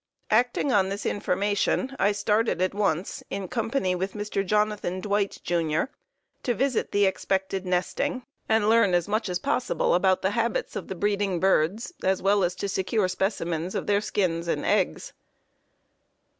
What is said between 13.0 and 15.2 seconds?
specimens of their skins and eggs.